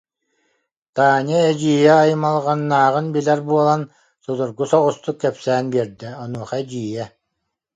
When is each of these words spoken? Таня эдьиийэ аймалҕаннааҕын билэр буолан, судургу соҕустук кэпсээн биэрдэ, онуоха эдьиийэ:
Таня 0.95 1.39
эдьиийэ 1.51 1.91
аймалҕаннааҕын 2.03 3.07
билэр 3.15 3.39
буолан, 3.47 3.81
судургу 4.23 4.65
соҕустук 4.71 5.17
кэпсээн 5.21 5.65
биэрдэ, 5.71 6.09
онуоха 6.23 6.55
эдьиийэ: 6.63 7.05